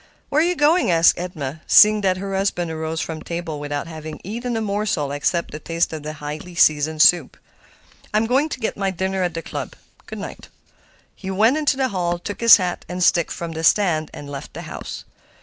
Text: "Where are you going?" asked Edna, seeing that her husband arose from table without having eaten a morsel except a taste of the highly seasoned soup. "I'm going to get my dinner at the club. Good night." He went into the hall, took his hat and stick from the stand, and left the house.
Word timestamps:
"Where 0.29 0.41
are 0.41 0.43
you 0.43 0.55
going?" 0.55 0.89
asked 0.89 1.19
Edna, 1.19 1.61
seeing 1.67 2.01
that 2.01 2.17
her 2.17 2.33
husband 2.35 2.71
arose 2.71 3.01
from 3.01 3.21
table 3.21 3.59
without 3.59 3.85
having 3.85 4.19
eaten 4.23 4.57
a 4.57 4.59
morsel 4.61 5.11
except 5.11 5.53
a 5.53 5.59
taste 5.59 5.93
of 5.93 6.01
the 6.01 6.13
highly 6.13 6.55
seasoned 6.55 7.03
soup. 7.03 7.37
"I'm 8.11 8.25
going 8.25 8.49
to 8.49 8.59
get 8.59 8.75
my 8.75 8.89
dinner 8.89 9.21
at 9.21 9.35
the 9.35 9.43
club. 9.43 9.75
Good 10.07 10.17
night." 10.17 10.49
He 11.15 11.29
went 11.29 11.57
into 11.57 11.77
the 11.77 11.89
hall, 11.89 12.17
took 12.17 12.41
his 12.41 12.57
hat 12.57 12.83
and 12.89 13.03
stick 13.03 13.29
from 13.29 13.51
the 13.51 13.63
stand, 13.63 14.09
and 14.11 14.27
left 14.27 14.55
the 14.55 14.63
house. 14.63 15.05